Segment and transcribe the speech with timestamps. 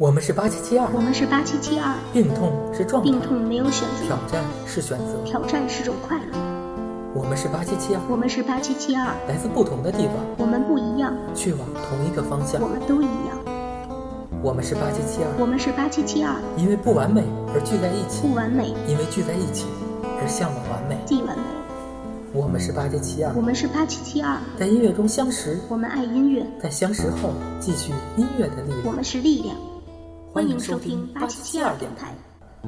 [0.00, 5.22] 我们是八七七二，我们是八七七二，病痛是状态，病痛没有选择，挑战是选择。
[5.26, 6.38] 挑战是种快乐。
[7.14, 12.62] 我们是八七七二，我们是八七七二，来自不同的地方，我们不一样，去往同一个方向。
[12.62, 12.66] 我。
[12.66, 13.36] 们都一样。
[14.42, 17.22] 我们是八七七二，我们是八七七二，因为不完美
[17.52, 18.26] 而聚在一起。
[18.26, 18.72] 不，完美。
[18.88, 19.66] 因为聚在一起。
[20.18, 20.96] 而向往完美。
[21.04, 21.44] 既完美。
[22.32, 23.34] 我们是八七七二。
[23.36, 28.86] 我，们是八七七二，在音乐中相识，我们爱音乐，在相识后继续音乐的力量。
[28.86, 28.92] 我。
[28.92, 29.54] 们是力量。
[30.32, 32.16] 欢迎收听八七七二电台，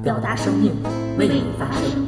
[0.03, 0.73] 表达生命，
[1.17, 2.07] 为你发声。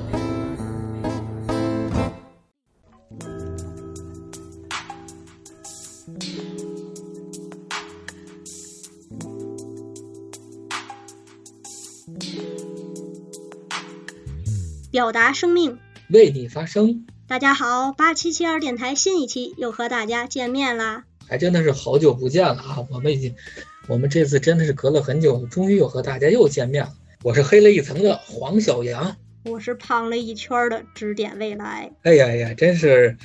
[14.92, 15.80] 表达生命。
[16.10, 21.06] 为你发声，大家好，八七七二电台新一期又和大家见面啦。
[21.28, 22.86] 还真的是好久不见了啊！
[22.92, 23.34] 我们已经，
[23.88, 26.92] 我们这次真的是隔了很久，终于又和大家又见面了。
[27.22, 29.16] 我是黑了一层的黄小阳。
[29.44, 31.92] 我是胖了一圈儿的指点未来。
[32.02, 33.16] 哎呀哎呀，真是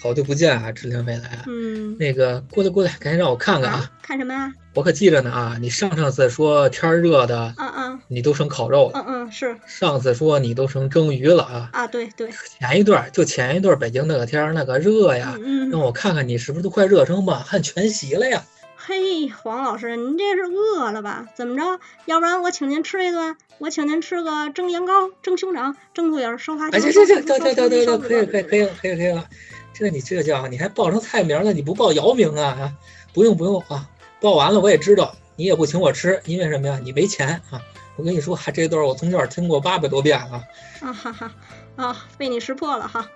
[0.00, 1.44] 好久不见啊，指点未来啊！
[1.48, 3.90] 嗯，那个过来过来，赶紧让我看看啊！
[4.02, 4.52] 看什么啊？
[4.74, 5.56] 我可记着呢啊！
[5.60, 11.70] 你上上次说天儿热的，嗯嗯你都成烤肉了；嗯嗯，是上次说你都成蒸鱼了啊！
[11.72, 15.70] 啊，对对，前一段就前一段北京那个天儿那个热呀，嗯嗯。
[15.70, 18.44] 让我看看你是不是都快热成满汉全席了呀？
[18.86, 21.26] 嘿，黄老师，您这是饿了吧？
[21.34, 21.80] 怎么着？
[22.04, 26.90] 要不然我请您吃一顿，我请您吃个蒸羊羔、蒸熊掌、蒸鹿眼、烧花哎，椒。
[26.90, 29.24] 行行行，烧得得得得得，烧可以可以可以了可以可以了。
[29.72, 32.44] 这你这叫你还报上菜名了，你不报姚明啊？
[32.60, 32.72] 啊，
[33.14, 33.88] 不用不用啊，
[34.20, 36.78] 报完了我也知道，你也不请我吃，因为什么呀？
[36.84, 37.62] 你没钱啊！
[37.96, 40.44] 我跟你说，这段我从这儿听过八百多遍了。
[40.82, 41.32] 啊哈哈
[41.76, 43.08] 啊，被你识破了哈。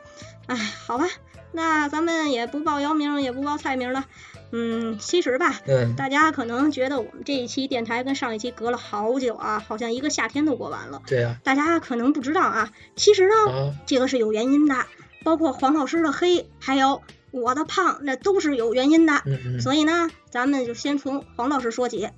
[0.46, 1.06] 哎，好吧，
[1.52, 4.06] 那咱们也不报姚明，也不报菜名了。
[4.50, 11.02] 嗯，其实吧，嗯，大家可能觉得我们这一期电台跟上一期隔了好久啊，好像一个夏天都过完了。
[11.06, 14.74] 对呀大家可能不知道啊，其实呢，啊，这个是有原因的，
[15.22, 19.22] 包括黄老师的黑，还有我的胖，那都是有原因的。
[19.26, 22.08] 嗯嗯，所以呢，咱们就先从黄老师说起。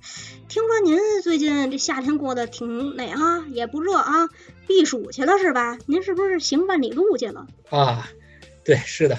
[0.47, 4.29] 听说您最近这夏天过得挺美啊，也不热啊，
[4.67, 5.77] 避暑去了是吧？
[5.85, 7.47] 您是不是行万里路去了？
[7.69, 8.09] 啊，
[8.63, 9.17] 对，是的，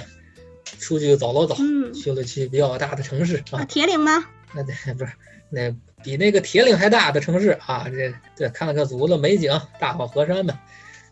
[0.83, 4.25] 出去走了走，嗯，去了去比较大的城市啊，啊，铁岭吗？
[4.53, 5.13] 那对不是
[5.49, 10.59] 那比那个铁岭还大的城市啊，这对看了看足了美景，大好河山嘛，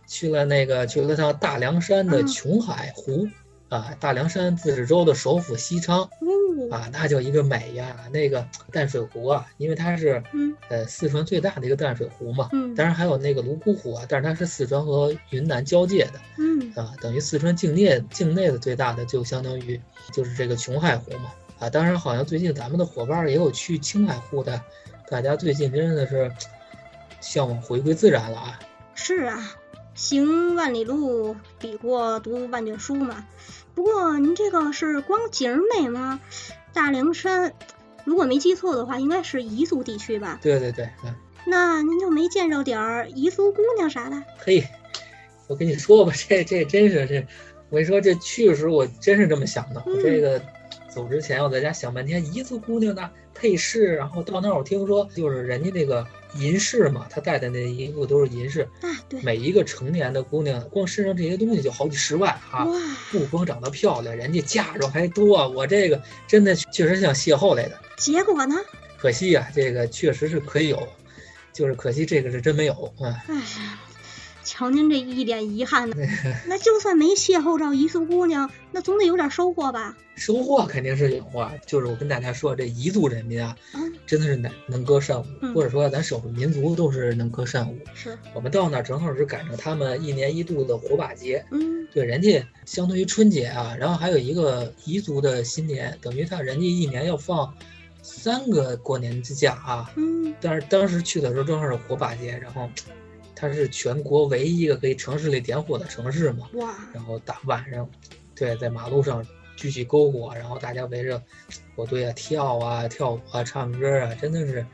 [0.06, 3.28] 去了那个去了趟大凉山的嗯琼海湖。
[3.70, 7.96] 啊，大凉山自治州的首府西昌哦，啊，那叫一个美呀！
[8.12, 19.80] 那个淡水湖啊，因为它是嗯呃四川最大的一个淡水湖嘛，嗯当然还有那个泸沽湖啊，但是它是四川和云南交界的，嗯啊，等于四川境内境内的最大的就相当于
[20.12, 21.30] 就是这个琼海湖嘛。
[21.60, 24.60] 啊，当然好像最近咱们的伙伴也有去青海湖的，
[25.08, 26.32] 大家最近真的是
[27.20, 28.58] 向往回归自然了啊。
[28.96, 29.52] 是啊，
[29.94, 33.24] 行万里路比过读万卷书嘛。
[33.80, 36.20] 不过您这个是光景美吗？
[36.74, 37.54] 大凉山，
[38.04, 40.38] 如果没记错的话，应该是彝族地区吧？
[40.42, 41.14] 对对对，嗯，
[41.46, 44.22] 那您就没见着点儿彝族姑娘啥的？
[44.36, 44.62] 嘿，
[45.48, 47.26] 我跟你说吧， 这这真是这，
[47.70, 50.38] 我跟你说这去的时候我真是这么想的，我嗯这个。
[50.90, 56.04] 走之前，我在家想半天，彝族姑娘的配饰，然后到那儿我听说，就是人家那个
[56.36, 62.64] 银饰嘛，她戴的那衣服都是银饰，啊，对，每一个成年的姑娘，光身上这些东西就好几十万啊！
[62.64, 62.78] 哇，
[63.10, 65.48] 不光长得漂亮，人家嫁妆还多。
[65.48, 68.54] 我这个真的确实像邂逅来的，结果呢？
[68.98, 70.88] 可惜呀、这个确实是可以有，
[71.52, 73.16] 就是可惜这个是真没有啊。
[73.28, 73.80] 哎呀，
[74.44, 75.96] 瞧您这一脸遗憾呢。
[76.46, 79.96] 那就算没邂逅着彝族姑娘，那总得有点收获吧？
[80.16, 87.78] 收获肯定是有啊，就是我跟大家说，这彝族人民啊，嗯，真的是能能歌善舞，嗯或者说咱少数民族都是能歌善舞。
[87.94, 97.54] 是，我们到那儿正好是赶上他们一年一度的火把节，嗯对，人家相当于春节啊，然后还有一个彝族的新年，等于他人家一年要放
[98.02, 99.90] 三个过年之假啊。
[99.96, 102.68] 嗯，但是当时去的时候正好是火把节，然后
[103.40, 106.46] 它是全国唯一一个可以城市里点火的城市嘛。
[106.54, 107.88] 哇，然后大晚上，
[108.34, 109.26] 对，在马路上
[109.56, 111.22] 举起篝火，然后大家围着
[111.74, 114.64] 火堆啊跳啊跳舞啊唱歌啊，真的是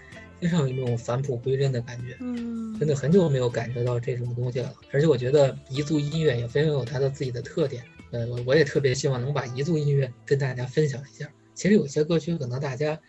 [0.41, 2.17] 非常有一种返璞归真的感觉。
[2.21, 7.85] 嗯，真的很久没有感觉到这种东西了，而且我觉得彝族音乐也非常有它的自己的特点。
[8.11, 11.29] 呃，我我也特别希望能把彝族音乐跟大家分享一下。
[11.55, 13.01] 其实有些歌曲可能大家，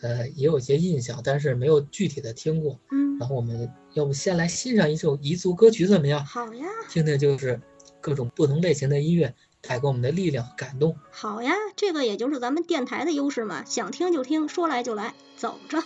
[0.00, 2.78] 呃，也有一些印象，但是没有具体的听过。
[2.90, 6.24] 嗯，然后我们要不先来欣赏一首彝族歌曲怎么样？
[6.24, 7.60] 好呀，听听就是
[8.00, 10.96] 各种不同类型的音乐带给我们的力量、感动。
[11.10, 15.82] 好呀，这个也就是咱们电台的优势嘛，想听就听，说来就来，走着。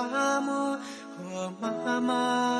[0.00, 0.78] amor,
[1.34, 2.50] oh mamá.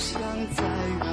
[0.00, 0.22] 不想
[0.54, 0.64] 再
[1.04, 1.09] 问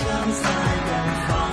[0.00, 0.50] 正在
[0.86, 1.49] 远方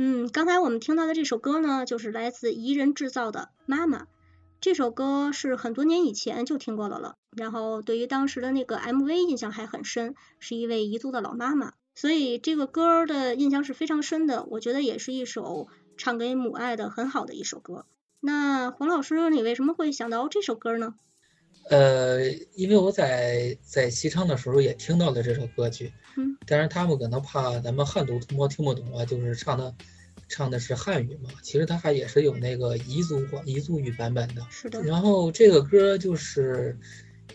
[0.00, 4.04] 嗯，刚才我们听到的这首歌呢，就是来自彝人制造的《妈妈》。
[4.60, 14.44] 这首歌是很多年以前就听过了了，然后对于当时的那个 MV 印象还很深，是一位彝族的老妈妈，所以这个歌的印象是非常深的。
[14.44, 17.84] 我觉得也是一首唱给母爱的很好的一首歌。
[18.20, 20.94] 那黄老师，你为什么会想到这首歌呢？
[21.70, 29.74] 呃，因为我在在西昌的时候也听到了这首歌曲，嗯，但是他们可能怕咱们汉族同胞听不懂啊，就是唱的
[30.28, 34.46] 唱的是汉语嘛，其实它还也是有那个彝族话彝族语版本的。
[34.50, 36.78] 是的，然后这个歌就是，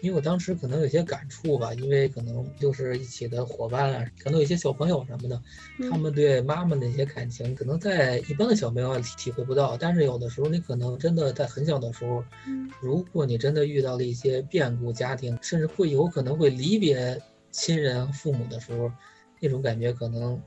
[0.01, 5.41] 因为我当时可能有些感触吧，因为可能就是一起的伙伴啊，可能有些小朋友什么的，
[5.89, 17.21] 他嗯们对妈妈的一些感情，可能在一般的小朋友体体会不到，但是有的时候你可能真的在很小的时候，嗯如果你真的遇到了一些变故，家庭甚至会有可能会离别
[17.51, 18.91] 亲人、父母的时候，
[19.39, 20.41] 那种感觉可能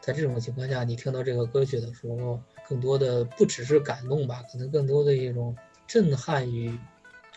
[0.00, 5.56] 在这种情况下，你听到这个歌曲的时候，更多的不只是感动吧，可能更多的一种
[5.88, 6.78] 震撼与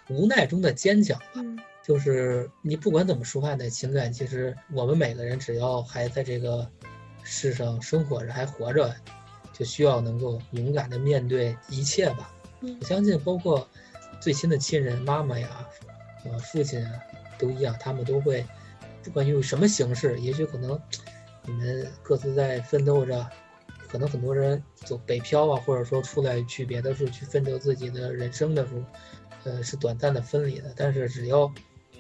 [0.10, 1.20] 无奈中的坚强。
[1.36, 6.68] 嗯就是你不管怎么抒发你的情感，其实我们每个人只要还在这个
[7.22, 8.92] 世上生活着，还活着，
[9.54, 12.34] 就需要能够勇敢的面对一切吧。
[12.62, 13.68] 嗯我相信，包括
[14.20, 15.48] 最亲的亲人，妈妈呀，
[16.24, 16.92] 呃，父亲啊，
[17.38, 18.44] 都一样，他们都会，
[19.04, 20.82] 不管用什么形式，也许可能
[21.46, 23.30] 你们各自在奋斗着，
[23.88, 28.82] 可能很多人走北漂啊，或者说出来去别的处去奋斗自己的人生的时候，
[29.46, 30.74] 呃，是短暂的分离的。
[30.76, 31.50] 但是只要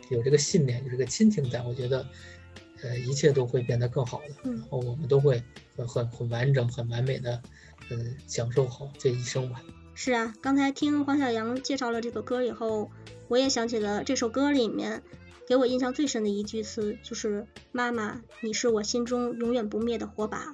[0.09, 2.05] 有这个信念，有这个亲情在，我觉得，
[2.83, 4.35] 呃，一切都会变得更好的。
[4.43, 5.41] 嗯然后我们都会
[5.77, 7.41] 很很很完整、很完美的，
[7.89, 9.61] 嗯、享受好这一生吧。
[9.93, 12.91] 是啊，刚才听黄小阳介绍了这个歌以后，
[13.29, 15.01] 我也想起了这首歌里面
[15.47, 20.53] 给我印象最深的一句词，就是“妈妈，你是我心中永远不灭的火把”。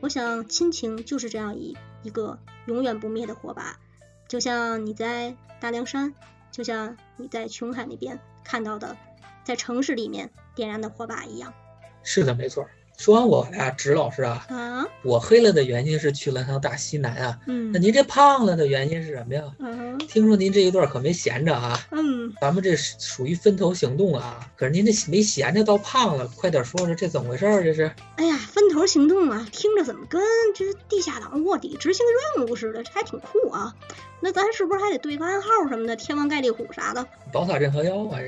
[0.00, 3.80] 我想亲情就是这样一一个永远不灭的火把，
[4.28, 6.14] 就像你在大凉山，
[6.50, 8.96] 就像你在琼海那边看到的，
[9.44, 11.54] 在城市里面点燃的火把一样
[12.02, 12.66] 是的，没错。
[12.96, 14.86] 说完我俩，植老师啊，啊。
[15.02, 17.38] 我黑了的原因是去了趟大西南啊。
[17.46, 19.42] 嗯那您这胖了的原因是什么呀？
[19.58, 24.48] 嗯听说您这一段可没闲着啊，嗯，咱们这是属于分头行动啊。
[24.56, 27.62] 可是您这没闲着倒胖了，快点说说这怎么回事儿？
[27.62, 27.90] 这是？
[28.16, 30.20] 哎呀，分头行动啊，听着怎么跟
[30.54, 32.04] 这地下党卧底执行
[32.36, 33.74] 任务似的，这还挺酷啊。
[34.20, 37.06] 那咱是不是还得对个暗号什么的，天王盖地虎啥的？
[37.32, 38.18] 宝塔镇河妖啊！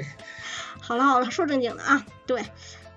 [0.80, 2.42] 好了好了，说正经的啊，对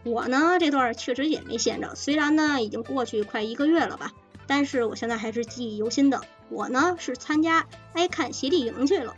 [0.03, 4.11] 我呢这段确实也没闲着，虽然呢已经过去快一个月了吧，
[4.47, 6.21] 但是我现在还是记忆犹新的。
[6.49, 9.15] 我呢是参加爱看协力营去了，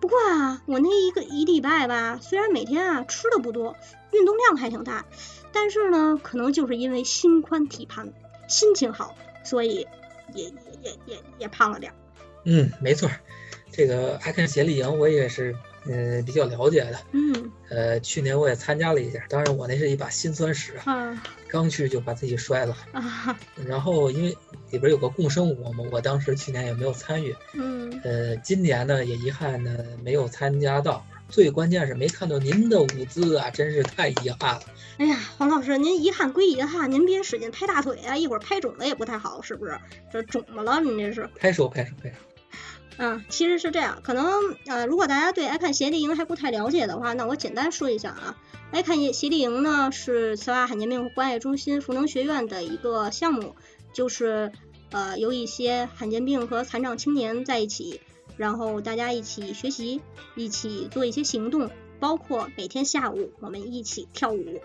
[0.00, 3.76] 不过啊，我那一个一礼拜吧，虽然每天啊吃的不多，
[4.12, 5.04] 运动量还挺大，
[5.52, 8.08] 但是呢，可能就是因为心宽体胖，
[8.46, 9.88] 心情好，所以
[10.32, 10.52] 也也
[10.84, 11.94] 也也也胖了点儿。
[12.44, 13.10] 嗯，没错。
[13.72, 16.98] 这个爱看协力营，我也是嗯比较了解的。
[17.12, 22.76] 嗯呃，去年我也参加了一下，当然我那是一把辛酸史啊，啊刚去就把自己摔了。
[22.92, 24.36] 啊然后因为
[24.70, 27.34] 里边有个共生舞嘛，我当时去年也没有参与。
[27.54, 31.04] 嗯呃，今年呢也遗憾呢没有参加到。
[31.28, 34.62] 最关键是没看到您的舞姿啊，真是太遗憾了。
[34.98, 39.78] 哎呀，黄老师，您遗憾归遗憾，您别使劲拍大腿啊，一会儿拍肿了也不太好，是不是？
[40.12, 40.80] 这肿么了？
[40.80, 41.30] 您这是？
[41.38, 42.16] 拍手拍手拍手。
[43.02, 44.30] 嗯，其实是这样，可能
[44.66, 48.36] 呃，如果大家对爱看协力营还不太了解的话，那我简单说一下啊。
[48.72, 53.56] 爱看协力营呢是慈娃罕见病关爱中心赋能学院的一个项目，
[53.94, 54.52] 就是
[54.90, 58.02] 呃有一些罕见病和残障青年在一起，
[58.36, 60.02] 然后大家一起学习，
[60.34, 64.60] 一起做一些行动，包括每天下午我们一起跳舞。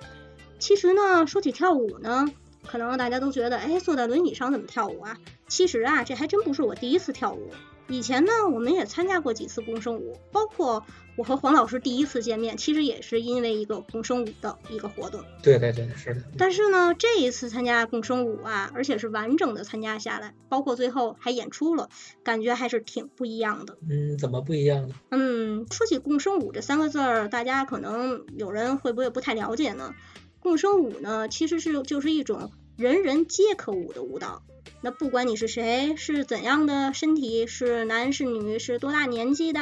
[0.60, 2.30] 其实呢，说起跳舞呢，
[2.68, 5.18] 可能大家都觉得，哎，坐在轮椅上怎么跳舞啊？
[5.48, 7.50] 其实啊，这还真不是我第一次跳舞。
[7.88, 10.84] 以前呢，我们也参加过几次共生舞，包括
[11.16, 15.22] 我和黄老师第一次见面，其实也是因为一个共生舞的一个活动。
[15.44, 16.24] 对对对，是的。
[16.38, 21.90] 但是呢，这一次参加共生舞啊，而且是完整的参加下来，包括最后还演出了，
[22.24, 23.78] 感觉还是挺不一样的。
[23.88, 24.96] 嗯，怎么不一样呢？
[25.12, 29.94] 嗯，说起共生舞这三个字儿，大家可能有人会不会不太了解呢？
[30.40, 34.44] 共生舞呢，其实是就是一种人人皆可舞的舞蹈。
[34.82, 39.60] 那不管你是谁，是怎样的身体，是男是女，是多大年纪的，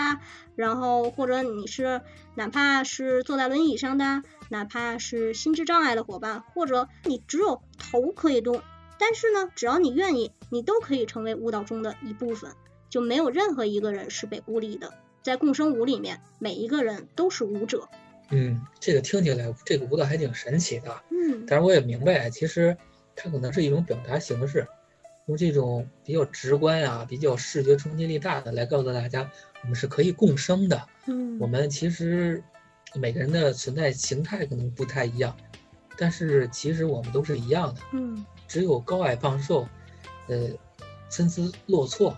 [0.56, 2.02] 然后或者你是
[2.36, 8.62] 哪怕是坐在轮椅上的，哪怕是心智障碍的伙伴，或者你只有头可以动，
[8.98, 12.52] 但是呢，只要你愿意，你都可以成为舞蹈中的一部分，
[12.90, 14.92] 就没有任何一个人是被孤立的。
[15.22, 17.88] 在共生舞里面，每一个人都是舞者。
[18.32, 21.02] 嗯，这个听起来这个舞蹈还挺神奇的。
[21.12, 22.76] 嗯但是我也明白，其实
[23.16, 24.68] 它可能是一种表达形式，
[25.28, 29.30] 用这种比较直观呀、比较视觉冲击力大的来告诉大家，
[29.62, 30.88] 我们是可以共生的。
[31.08, 32.44] 嗯，我们其实
[32.96, 35.36] 每个人的存在形态可能不太一样，
[35.98, 37.82] 但是其实我们都是一样的。
[37.94, 39.68] 嗯只有高矮胖瘦，
[40.28, 40.50] 呃，
[41.10, 42.16] 参差落错，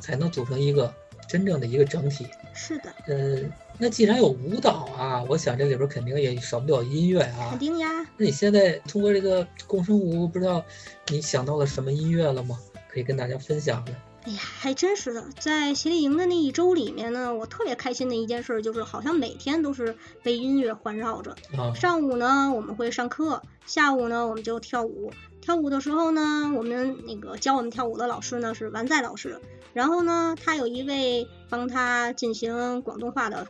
[0.00, 0.92] 才能组成一个
[1.28, 2.26] 真正的一个整体。
[2.56, 3.38] 是的，呃，
[3.78, 7.58] 那既然有舞蹈啊，我想这里边肯定也少不了音乐啊肯。
[7.58, 7.88] 定呀。
[8.16, 10.64] 那你现在通过这个共生舞，不知道
[11.08, 12.58] 你想到了什么音乐了吗？
[12.88, 13.92] 可以跟大家分享的。
[14.24, 21.36] 哎呀，还真是的，在协力营的那一周里面呢，我特别开心的一件事就是，好像每天都是被音乐环绕着。
[21.56, 25.12] 啊，上午呢，我们会上课；下午呢，我们就跳舞。
[25.46, 29.40] 跳舞的时候呢，我们那个教我们跳舞的老师呢是完在老师，
[29.74, 33.46] 然后呢，他有一位帮他进行广东话的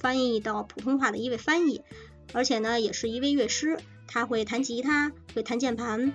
[0.00, 1.80] 翻译到普通话的一位翻译，
[2.32, 3.78] 而且呢，也是一位乐师，
[4.08, 6.12] 他会弹吉他，会弹键盘，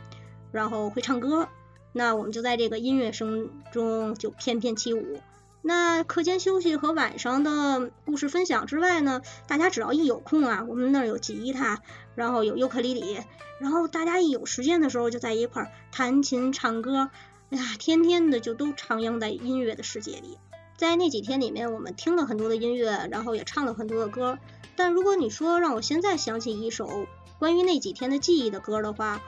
[0.51, 1.47] 然后会唱歌。
[1.93, 5.21] 那我们就在这个音乐声中就翩翩起舞。
[5.65, 11.81] 那课间休息和晚上的故事分享之外呢，大家只要一有空啊，我们那儿有吉他，
[12.15, 13.17] 然后有尤克里里，
[13.61, 17.09] 然后大家一有时间的时候就在一块儿弹琴唱歌，
[17.49, 20.37] 哎呀，天天的就都徜徉在音乐的世界里。
[20.75, 24.37] 在那几天里面，我们听了很多的音乐，然后也唱了很多的歌。
[24.75, 27.07] 但如果你说让我现在想起一首
[27.39, 29.21] 关于那几天的记忆的歌的话，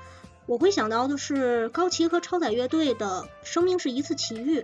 [0.47, 4.59] 我会想到的是高旗和超载乐队的《生命是一次奇遇》，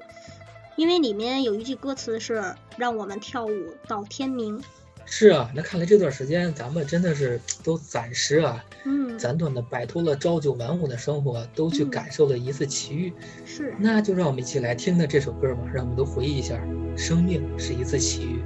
[0.76, 2.44] 因为里面有一句歌词是
[2.78, 3.52] “让我们跳舞
[3.88, 4.62] 到天明
[5.06, 8.64] 是啊，那看来这段时间咱们真的是都暂时啊，”。
[8.86, 13.12] 嗯，暂短的摆脱了朝九晚五的生活，都去嗯感受了一次奇遇。
[13.46, 13.76] 是。
[13.78, 16.60] 那就让我们一起来听的这首歌吧，让我们都回忆一下，
[16.96, 18.42] 生命是一次奇遇。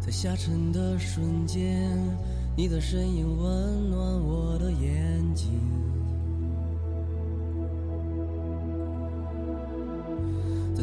[0.00, 1.90] 在下沉的瞬间，
[2.56, 5.50] 你的身影温暖我的眼睛。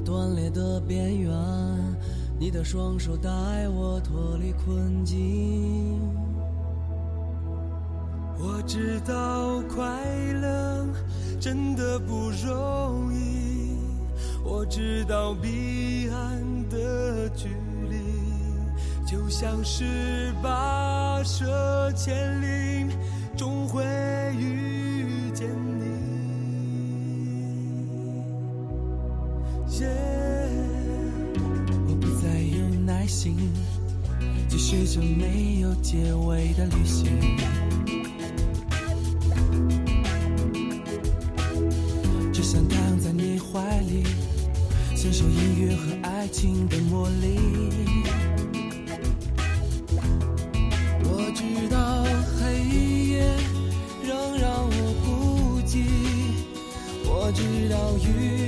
[0.06, 1.34] 断裂的边缘，
[2.40, 3.30] 你的双手带
[3.70, 6.00] 我脱离困境。
[8.38, 9.84] 我知道快
[10.40, 10.86] 乐
[11.40, 13.78] 真的不容易，
[14.44, 17.50] 我知道彼岸的距
[17.90, 17.98] 离
[19.08, 22.94] 就像是跋涉千里，
[23.36, 23.84] 终会
[24.38, 24.75] 遇
[31.88, 33.36] 我不再有耐心，
[34.48, 37.36] 继续这没有结尾的旅行。
[42.32, 44.04] 只想躺在你怀里，
[44.96, 47.38] 享受音乐和爱情的魔力。
[51.04, 52.06] 我知道
[52.40, 52.64] 黑
[53.10, 53.28] 夜
[54.04, 55.84] 仍让我孤寂，
[57.04, 58.45] 我知道欲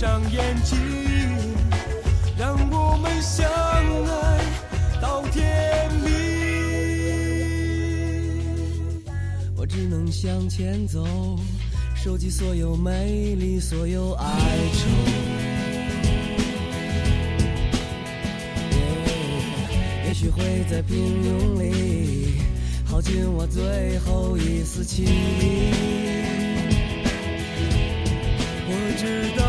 [0.00, 0.78] 上眼睛，
[2.38, 4.40] 让我们相爱
[4.98, 6.10] 到天明。
[9.54, 11.06] 我只能向前走，
[11.94, 14.24] 收集所有美丽，所有哀
[14.72, 14.88] 愁。
[20.06, 22.40] 也许会在平庸里
[22.86, 25.10] 耗尽我最后一丝气力。
[28.72, 29.39] 我知道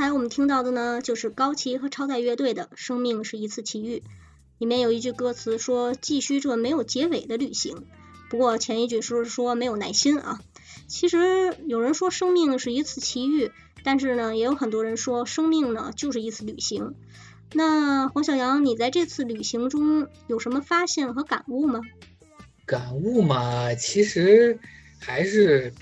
[0.00, 3.96] 刚才我们听到的呢，就是高旗和超载乐队的《生命是一次奇遇》，
[4.56, 7.84] 里面有一句歌词说：“继续这没有结尾的旅行。”
[8.30, 10.40] 不过前一句是说没有耐心啊。
[10.88, 13.52] 其实有人说生命是一次奇遇，
[13.84, 16.94] 但是呢，也有很多人说生命呢就是一次旅行。
[17.52, 21.82] 那黄小阳，你在这次旅行中有什么发现和感悟吗？
[22.64, 24.58] 感悟嘛，其实
[24.98, 25.74] 还是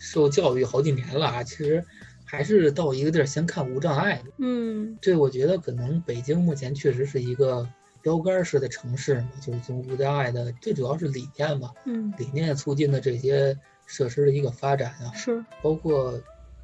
[0.00, 1.84] 受教育好几年了啊，其实
[2.32, 4.22] 还是到一个地儿先看无障碍。
[4.38, 7.68] 嗯，这我觉得可能北京目前确实是一个
[8.00, 16.18] 标杆式的城市嘛，就是从无障碍的，最主要是理念吧，嗯，理念促进的这些设施的一个发展啊，是，包括。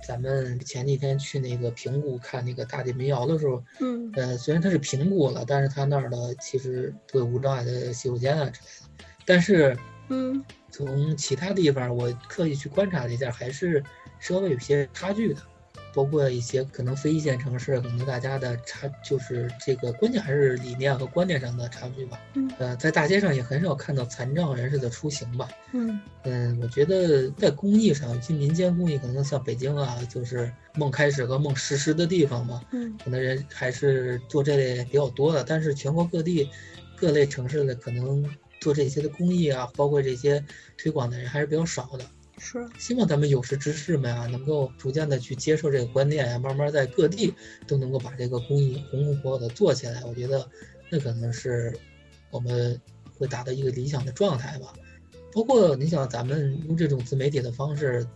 [0.06, 9.04] 咱们前几天去那个平谷看那个大地民谣的时候，嗯，呃，虽然它是平谷了，但是它那儿的其实都有无障碍的洗手间啊之类的。
[9.26, 9.76] 但是，
[10.08, 13.82] 嗯，从其他地方我刻意去观察了一下，还是
[14.20, 15.42] 稍微有些差距的。
[15.94, 22.20] 包括一些可能非一线城市，可能大家的差就是这个关键还是理念和观念上的差距吧。
[22.34, 25.48] 嗯，呃，在大街上也很少看到残障人士的出行吧。
[25.72, 32.60] 嗯嗯，我觉得在公益上，尤其民间公益，可能像北京啊，就是梦开始和梦实施的地方嘛。
[32.72, 36.48] 嗯，可能人还是做这类比较多的，但是全国各地
[36.96, 38.24] 各类城市的可能
[38.60, 40.44] 做这些的公益啊，包括这些
[40.76, 42.04] 推广的人还是比较少的。
[42.38, 47.34] 是，希望咱们有识之士们啊，能够逐渐的去接受这个观念啊，慢慢在各地
[47.66, 50.02] 都能够把这个公益红红火火的做起来。
[50.04, 50.48] 我觉得
[50.88, 51.76] 那可能是
[52.30, 52.80] 我们
[53.18, 54.72] 会达到一个理想的状态吧。
[55.32, 58.06] 包括你想，咱们用这种自媒体的方式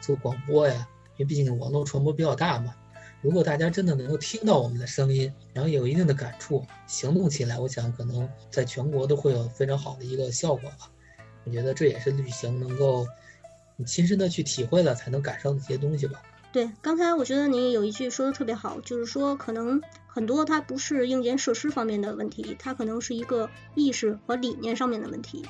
[0.00, 2.74] 做广播呀，因为毕竟网络传播比较大嘛。
[3.20, 10.90] 如果大家真的能够听到我们的声音，然后有一定的感触，行动起来，我想可能在全国都会有非常好的一个效果吧。
[11.44, 13.06] 我觉得这也是旅行能够。
[13.84, 16.20] 亲身的去体会了，才能感受那些东西吧。
[16.52, 25.46] 对，刚才我觉得你有一句说的特别好，就是说可能很多它不是硬件设施方面的问题，它可能是一个意识和理念上面的问题。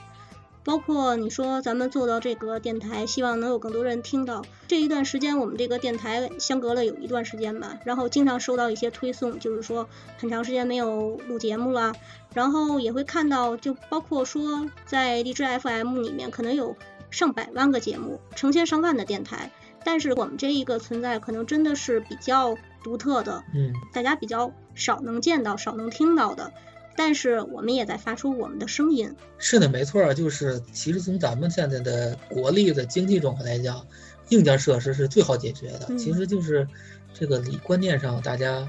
[0.64, 4.44] 包括你说咱们做到这个电台，希望能有更多人听到。
[4.68, 11.92] 这一段时间我们这个电台相隔了有一段时间吧，然后经常收到一些推送，就是说很长时间没有录节目了，
[12.32, 16.76] 然后也会看到，就包括说在荔枝 FM 里面可能有。
[17.12, 19.52] 上百万个节目，成千上万的电台，
[19.84, 26.52] 但是我们这一个存在可能真的是比较独特的，嗯，大家比较少能见到、少能听到的，
[26.96, 29.14] 但是我们也在发出我们的声音。
[29.38, 33.86] 是的，没错，就是其实从咱们现在的国力的经济状况来讲，
[34.30, 35.96] 硬件设施是最好解决的。
[35.98, 36.66] 其实就是
[37.12, 38.66] 这个理观念上，大家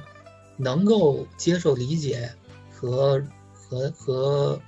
[0.58, 2.29] 能够接受、理解
[2.69, 4.62] 和和和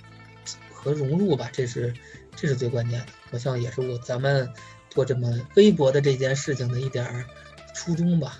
[0.72, 1.92] 和融入吧，这是
[2.36, 3.06] 这是最关键的。
[3.30, 4.48] 好像也是我咱们
[4.90, 7.24] 做这么微薄的这件事情的一点儿
[7.74, 8.38] 初衷吧，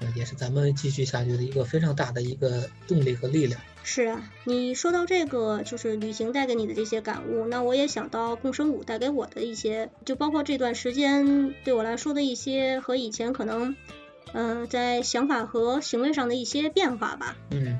[0.00, 3.60] 嗯，也是咱们继续下去的一个非常大的一个动力和力量。
[3.82, 13.74] 是啊，你说到这个就是旅行带给你的这些感悟，那我也想到共生舞带给我的一些，就包括这段时间对我来说的一些和以前可能，
[14.34, 17.38] 嗯，在想法和行为上的一些变化吧。
[17.50, 17.78] 嗯，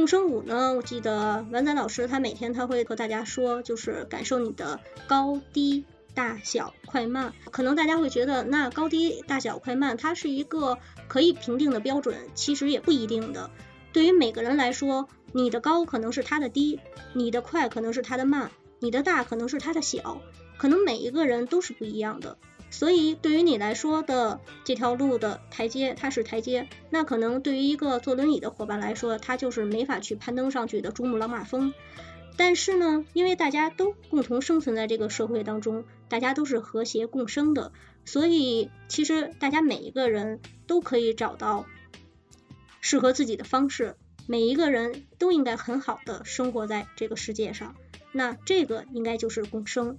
[0.00, 5.84] 共生舞呢，我记得丸仔老师他每天他会和大家说，就是感受你的高低。
[6.14, 13.50] 大小快慢，可能大家会觉得那高低大小快慢它是一个可以评定的标准，其实也不一定的。
[13.92, 16.80] 对于每个人来说，你的高可能是他的低，
[17.12, 20.22] 你的快可能是他的慢，你的大可能是他的小，
[20.56, 22.38] 可能每一个人都是不一样的。
[22.70, 31.74] 所以对于你来说的这条路的台阶，它是台阶，那可能对于一个坐轮椅的伙伴来说，他就是没法去攀登上去的珠穆朗玛峰。
[32.36, 37.72] 但是呢，因为大家都共同生存在这个社会当中，大家都是和谐共生的，
[38.06, 41.66] 所以其实大家每一个人都可以找到
[42.80, 47.74] 适合自己的方式，每一个人都应该很好的生活在这个世界上。
[48.12, 49.98] 那这个应该就是共生，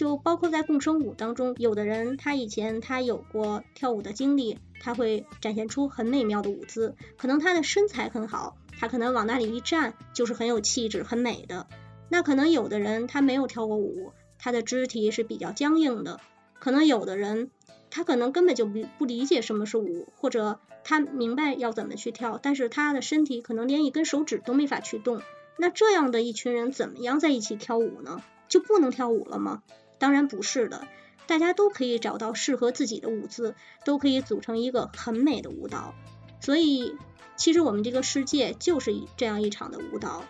[0.00, 8.56] 就包括在共生舞当中，有的人他以前他有过跳舞的经历，他会展现出很美妙的舞姿，可能他的身材很好。
[8.78, 11.66] 他可能往那里一站，就是很有气质、很美的。
[12.08, 16.18] 那可能有的人他没有跳过舞，他的肢体是比较僵硬的。
[16.58, 17.50] 可能有的人
[17.90, 25.20] 他可能根本就不不理解什么是舞，或者他明白要怎么去跳，但是他的身体可能连一根手指都没法去动。
[25.58, 28.22] 那这样的一群人怎么样在一起跳舞呢？
[28.48, 29.62] 就不能跳舞了吗？
[30.00, 30.88] 当然不是的，
[31.28, 35.94] 大家都可以找到适合自己的舞姿，都可以组成一个很美的舞蹈。
[36.40, 36.96] 所以。
[37.36, 40.24] 其实我们这个世界就是这样一场的舞蹈，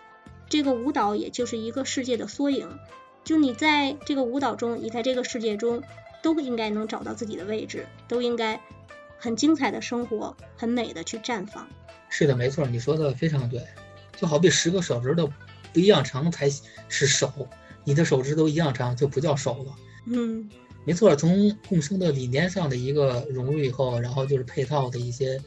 [0.49, 2.79] 这个舞蹈也就是一个世界的缩影。
[3.25, 5.83] 就你在这个舞蹈中，你在这个世界中，
[6.23, 8.61] 都应该能找到自己的位置，都应该
[9.19, 11.69] 很精彩的生活，很美的去绽放。
[12.09, 13.61] 是的，没错，你说的非常对。
[14.17, 15.29] 就好比十个手指头
[15.73, 16.49] 不一样长才
[16.89, 17.49] 是手，
[17.85, 19.75] 你的手指都一样长就不叫手了。
[20.07, 20.49] 嗯
[20.85, 25.38] 没错，从共生的理念上的一个融入以后，然后就是配套的一些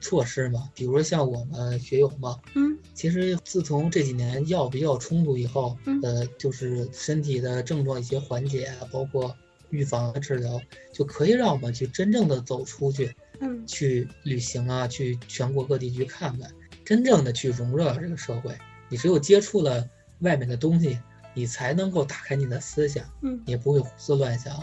[0.00, 9.36] 措施嘛，比如说像我们学友嘛，嗯其实自从这几年药比较充足以后，嗯呃，就是身体的症状一些缓解啊，包括
[9.70, 10.58] 预防和治疗，
[10.90, 16.50] 就可以让我们去真正的走出去，嗯去旅行啊，去全国各地去看看，
[16.84, 18.56] 真正的去融入到这个社会。
[18.88, 19.86] 你只有接触了
[20.20, 20.98] 外面的东西，
[21.34, 24.58] 你才能够打开你的思想，嗯你也不会胡思乱想，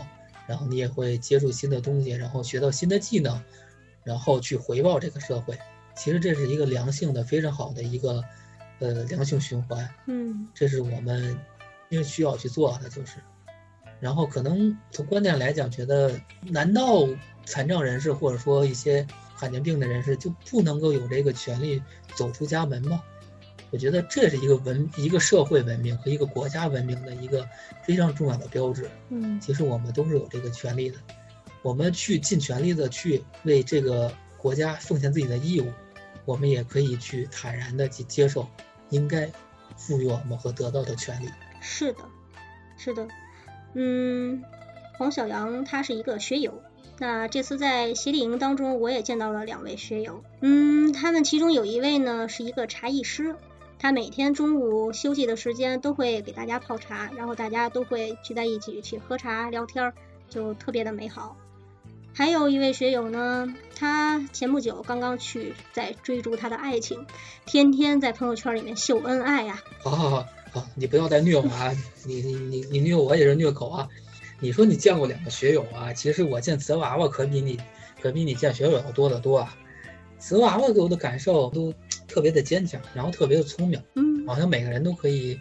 [0.47, 3.41] 然后你也会接触新的东西，然后学到新的技能，
[4.03, 5.57] 然后去回报这个社会。
[5.95, 8.23] 其实这是一个良性的、非常好的一个
[8.79, 11.39] 呃良性循环，嗯这是我们
[11.89, 13.13] 因为需要去做的，就是。
[14.01, 17.07] 然后可能从观点来讲，觉得难道
[17.45, 21.81] 残障人士或者说一些罕见病的人士就不能够有这个权利
[22.13, 23.01] 走出家门吗？
[23.75, 27.45] 我觉得这是一个文一个社会文明和一个国家文明的一个
[27.83, 28.89] 非常重要的标志。
[29.09, 30.97] 嗯其实我们都是有这个权利的，
[31.61, 35.69] 我们去尽全力的去为这个国家奉献自己的义务，
[36.23, 38.47] 我们也可以去坦然的去接受
[38.91, 39.29] 应该
[39.75, 41.27] 赋予我们和得到的权利。
[41.59, 41.99] 是的，
[42.77, 43.05] 是的，
[43.73, 44.41] 嗯，
[44.97, 46.63] 黄小阳他是一个学友，
[46.97, 53.35] 那这次在协理营当中，我也见到了两位学友，嗯，他们其中有一位呢是一个茶艺师，
[53.77, 59.93] 他每天中午休息的时间都会给大家泡茶，然后大家都会聚在一起去喝茶聊天儿，
[60.29, 61.37] 就特别的美好。
[62.13, 67.05] 还有一位学友呢，他前不久刚刚去在追逐他的爱情，
[67.45, 71.75] 天天在朋友圈里面秀恩爱呀、好好好好，你不要再虐我啊！
[72.05, 73.89] 你你你你虐我也是虐狗啊！
[74.39, 75.91] 你说你见过两个学友啊？
[75.91, 77.59] 其实我见瓷娃娃可比你
[78.01, 79.53] 可比你见学友要多得多啊！
[80.17, 81.73] 瓷娃娃给我的感受都
[82.15, 85.37] 特别的坚强，然后特别的聪明，嗯好像每个人都可以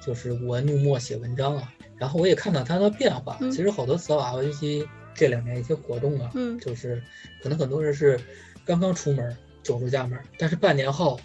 [0.00, 1.70] 就是舞文弄墨写文章啊。
[1.98, 7.02] 然后我也看到他的变化，嗯其实好多瓷娃娃，尤其这两年一些活动啊，嗯就是
[7.42, 8.18] 可能很多人是
[8.64, 11.20] 刚刚出门走出家门，但是半年后、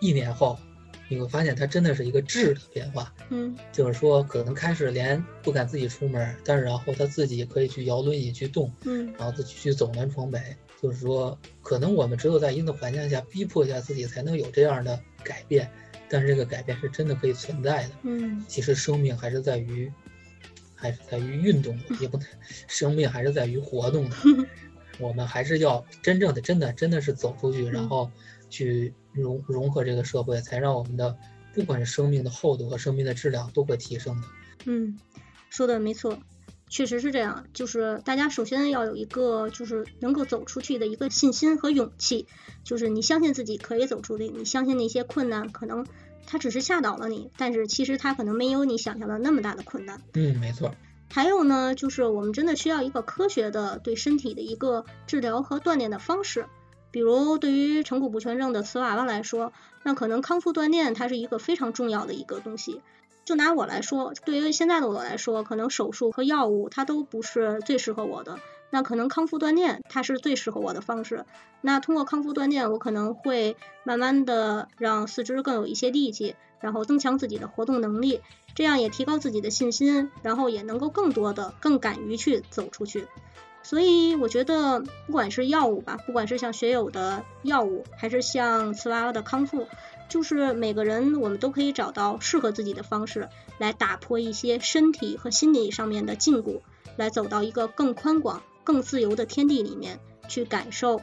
[0.00, 0.58] 一年后，
[1.10, 3.12] 你会发现它真的是一个质的变化。
[3.28, 10.40] 嗯就是说，可能开始连不敢自己出门，但是然后他自己可以去摇轮椅去动，嗯然后自己去走南闯北。
[10.80, 15.70] 就是说，可能我们只有在一定的环境下逼迫一下自己，才能有这样的改变。
[16.08, 17.90] 但是这个改变是真的可以存在的。
[18.04, 19.92] 嗯其实生命还是在于，
[20.74, 22.26] 还是在于运动的，也不能，
[22.66, 24.16] 生命还是在于活动的。
[24.98, 28.10] 我们还是要真正的、真的、真的是走出去，然后
[28.48, 31.16] 去融融合这个社会，才让我们的
[31.54, 34.26] 不管是生命的厚度和生命的质量都会提升的。
[34.66, 34.98] 嗯，
[35.48, 36.18] 说的没错，
[36.68, 37.46] 确实是这样。
[37.52, 42.26] 就是大家首先要有一个就是能够走出去的一个信心和勇气，
[42.62, 45.86] 就是你相信自己可以走出去，你相信那些困难可能
[46.26, 50.00] 它只是吓倒了你，但是其实它可能没有你想象的那么大的困难。
[50.14, 50.74] 嗯，没错。
[51.12, 56.46] 还有呢，就是我们真的需要一个科学的对身体的一个治疗和锻炼的方式。
[56.90, 62.80] 比如对于成骨不全症的瓷娃娃来说，那可能康复锻炼它是一个非常重要的一个东西。
[63.24, 68.38] 就拿我来说，对于现在的我来说，可能手术和药物它都不是最适合我的。
[68.72, 71.24] 那可能康复锻炼它是最适合我的方式。
[71.60, 78.20] 那通过康复锻炼，我可能会慢慢的让四肢更有一些力气，然后增强自己的活动能力，
[78.54, 83.06] 这样也提高自己的信心，然后也能够更多的、更敢于去走出去。
[83.62, 89.66] 所以我觉得，不管是药物吧，不管是像学友的药物，还是像瓷娃娃的康复，
[90.08, 96.60] 就是每个人我们都可以找到适合自己的方式，来打破一些身体和心理上面的禁锢，
[96.96, 101.00] 来走到一个更宽广、更自由的天地里面，去感受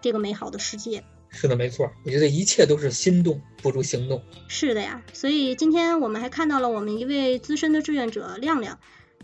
[0.00, 1.04] 这个美好的世界。
[1.30, 1.90] 是的，没错。
[2.06, 4.22] 我觉得一切都是心动不如行动。
[4.48, 8.80] 是的呀，所以今天我们还看到了我们一位资深的志愿者亮亮，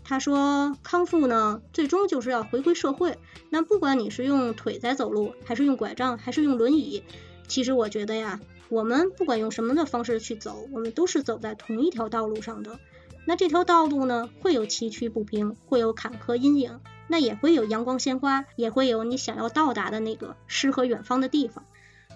[0.07, 3.17] 他说康复呢，最终就是要回归社会。
[3.49, 7.03] 那不管你是用腿在走路，还是用拐杖，还是用轮椅，
[7.47, 8.39] 其实我觉得呀，
[8.69, 12.79] 我们不管用什么的方式去走，我们都是走在同一条道路上的。
[13.25, 21.65] 那这条道路呢，会有崎岖不平，会有坎坷阴影，那也会有阳光鲜花，也会有你想要到达的那个诗和远方的地方。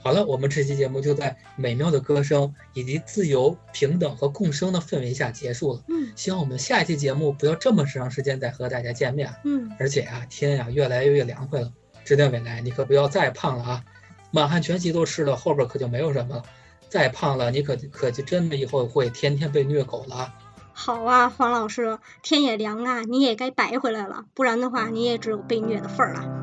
[0.01, 5.83] 好了，我们这期节目就在美妙的歌声以及自由、平等和共生的氛围下结束了。
[5.89, 9.33] 嗯希望我们下一期节目不要这么长时间再和大家见面。
[9.43, 11.71] 嗯，而且啊，天呀、越来越凉快了。
[12.05, 13.83] 指点未来，你可不要再胖了啊！
[14.31, 16.43] 满汉全席都吃了，后边可就没有什么了。
[16.87, 20.35] 再胖了，你可可就真的以后会天天被虐狗了啊。
[20.73, 26.38] 好啊，黄老师，天也凉啊，你也该白回来了，不然的话，你也只有被虐的份儿了。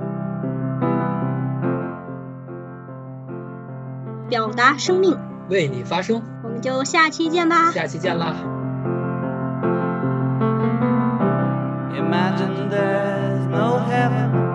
[4.29, 5.17] 表达生命
[5.49, 8.35] 为你发声我们就下期见吧下期见啦
[11.95, 14.46] imagine there's no heaven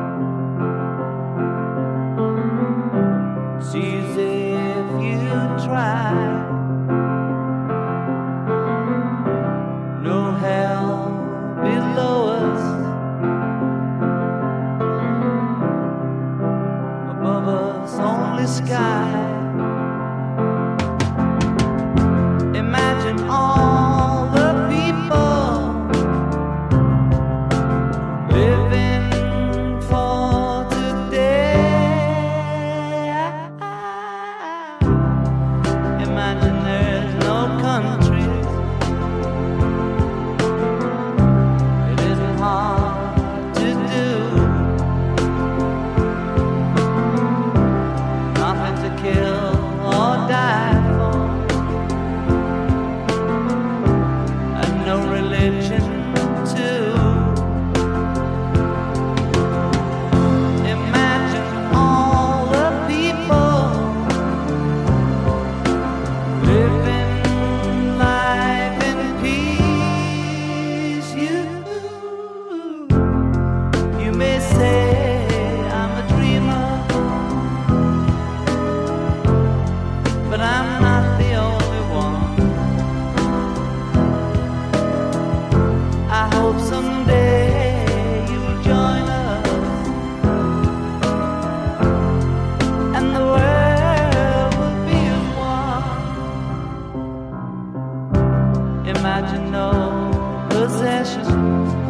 [101.04, 101.81] precious.